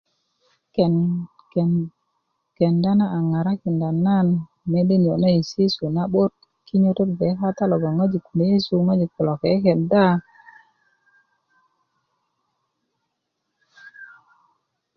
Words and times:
ken 0.75 0.93
ken 1.51 1.71
kenda 2.57 2.91
na 2.99 3.05
a 3.17 3.19
ŋarakinda 3.29 3.89
nan 4.05 4.27
mede 4.71 4.95
niyö 4.97 5.15
na 5.21 5.27
yesi 5.35 5.55
yesu 5.63 5.81
a 5.89 5.91
na'but 5.97 6.33
kinyö 6.67 6.91
kata 7.41 7.63
logon 7.71 7.93
ŋojik 7.99 8.23
kulo 8.27 8.43
yesi 8.51 8.53
yesu 8.53 8.73
ŋojik 8.87 9.11
kulo 9.15 9.33
kekenda 9.41 10.05